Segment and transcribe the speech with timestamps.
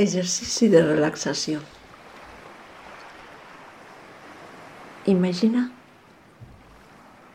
[0.00, 1.60] Exercici de relaxació.
[5.12, 5.66] Imagina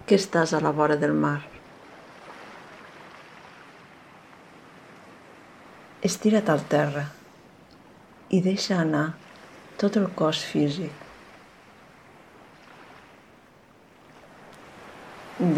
[0.09, 1.37] que estàs a la vora del mar.
[6.09, 7.05] Estira't al terra
[8.33, 9.05] i deixa anar
[9.81, 11.03] tot el cos físic.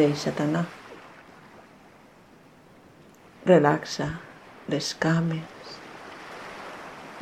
[0.01, 0.65] Deixa't anar.
[3.47, 4.09] Relaxa
[4.73, 5.56] les cames,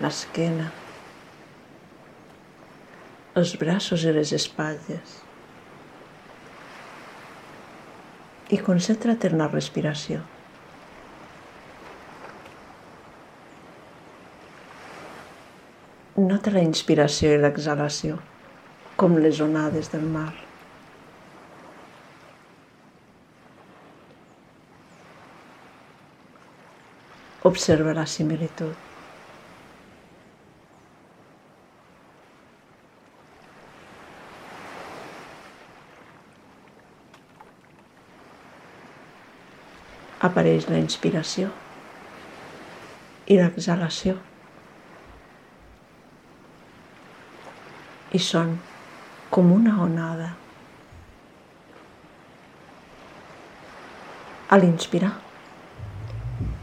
[0.01, 0.71] l'esquena,
[3.39, 5.19] els braços i les espatlles.
[8.51, 10.21] I concentra't en la respiració.
[16.15, 18.19] Nota la inspiració i l'exhalació,
[18.99, 20.31] com les onades del mar.
[27.51, 28.94] Observa la similitud.
[40.25, 41.51] Apareix la inspiració
[43.29, 44.15] i l'exhalació.
[48.15, 48.55] I són
[49.35, 50.31] com una onada.
[54.45, 55.11] A l'inspirar,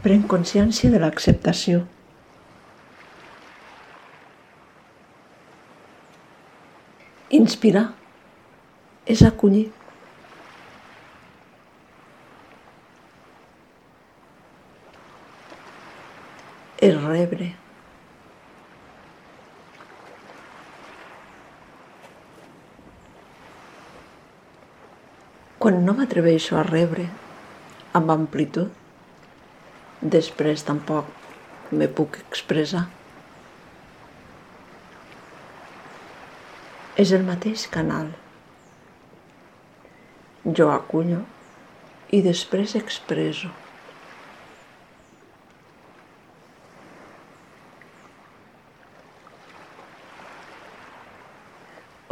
[0.05, 1.83] pren consciència de l'acceptació.
[7.33, 7.87] Inspirar
[9.09, 9.67] és acollir.
[16.83, 17.45] És rebre.
[25.63, 27.05] Quan no m'atreveixo a rebre
[27.99, 28.73] amb amplitud,
[30.17, 32.83] després tampoc me puc expressar.
[36.99, 38.11] És el mateix canal.
[40.59, 41.23] Jo acullo
[42.11, 43.62] i després expreso.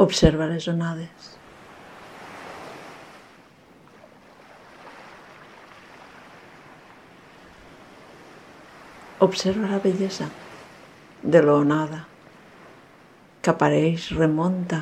[0.02, 1.26] Observa les onades.
[9.26, 10.26] Observa la bellesa
[11.22, 12.00] de l'onada
[13.44, 14.80] que apareix, remunta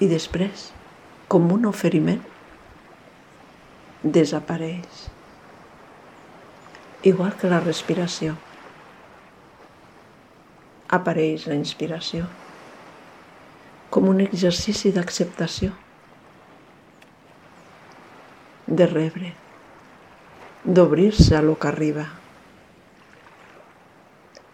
[0.00, 0.70] i després,
[1.28, 2.22] com un oferiment,
[4.16, 5.02] desapareix.
[7.12, 8.38] Igual que la respiració.
[11.00, 12.24] Apareix la inspiració
[13.90, 15.72] com un exercici d'acceptació,
[18.66, 19.32] de rebre,
[20.64, 22.06] d'obrir-se a lo que arriba.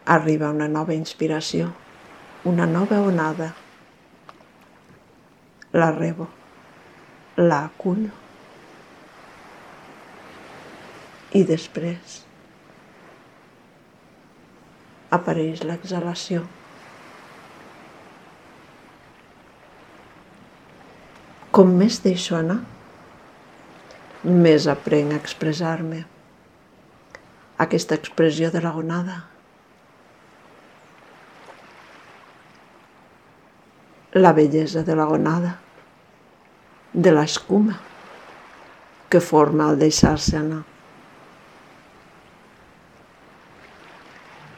[0.04, 1.70] Arriba una nova inspiració,
[2.44, 3.54] una nova onada.
[5.72, 6.26] La rebo,
[7.36, 8.10] la acullo.
[11.30, 12.24] I després
[15.14, 16.42] apareix l'exhalació.
[21.50, 22.60] Com més deixo anar,
[24.22, 26.04] més aprenc a expressar-me.
[27.64, 29.16] Aquesta expressió de la gonada.
[34.14, 35.56] La bellesa de la gonada,
[36.94, 37.80] de l'escuma
[39.10, 40.62] que forma el deixar-se anar.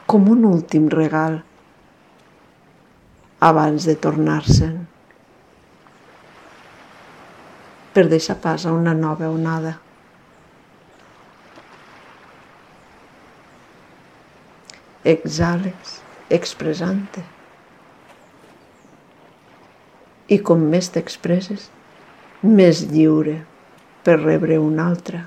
[0.05, 1.41] Com un últim regal
[3.41, 4.82] abans de tornar-se'n.
[7.93, 9.77] Per deixar pas a una nova onada.
[15.05, 15.99] Exhales,
[16.31, 17.25] expressant-te.
[20.33, 21.69] I com més t'expresses,
[22.43, 23.43] més lliure
[24.07, 25.27] per rebre una altra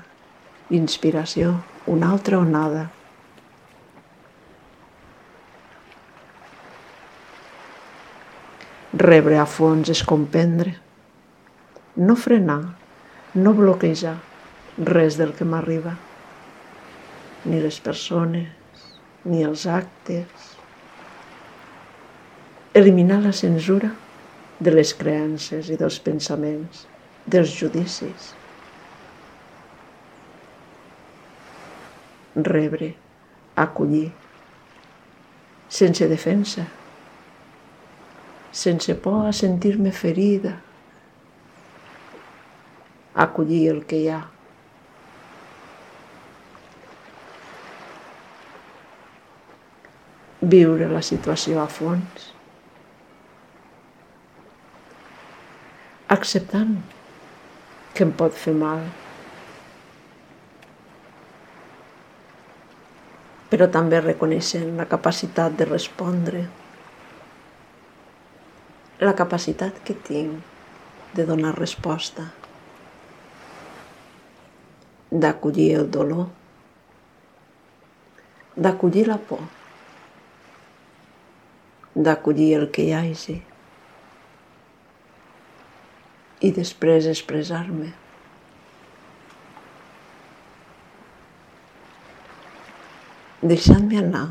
[0.74, 1.52] inspiració,
[1.86, 2.88] una altra onada.
[8.96, 10.72] Rebre a fons és comprendre
[11.96, 12.76] no frenar,
[13.34, 14.18] no bloquejar
[14.78, 15.94] res del que m'arriba,
[17.48, 18.84] ni les persones,
[19.24, 20.50] ni els actes.
[22.76, 23.94] Eliminar la censura
[24.60, 26.84] de les creences i dels pensaments,
[27.24, 28.34] dels judicis.
[32.36, 32.92] Rebre,
[33.56, 34.10] acollir,
[35.72, 36.66] sense defensa,
[38.52, 40.58] sense por a sentir-me ferida,
[43.16, 44.24] acollir el que hi ha.
[50.46, 52.26] viure la situació a fons,
[56.12, 56.76] acceptant
[57.96, 58.84] que em pot fer mal,
[63.50, 66.46] però també reconeixent la capacitat de respondre,
[69.00, 72.30] la capacitat que tinc de donar resposta,
[75.22, 76.26] d'acollir el dolor,
[78.56, 79.44] d'acollir la por,
[81.96, 83.36] d'acollir el que hi hagi
[86.44, 87.92] i després expressar-me.
[93.46, 94.26] Deixant-me anar.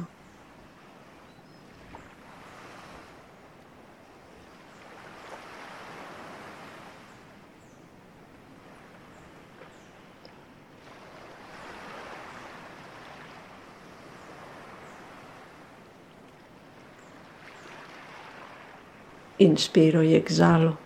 [19.38, 20.78] Inspiro i exhalo.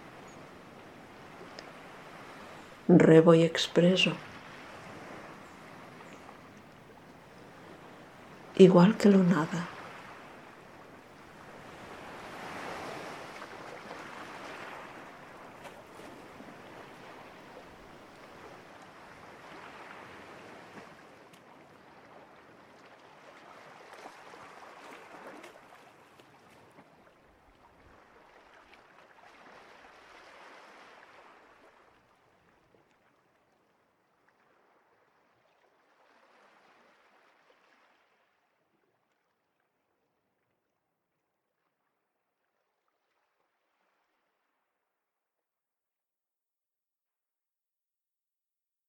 [2.88, 4.14] Rebo y expreso.
[8.58, 9.70] Igual que lo nada.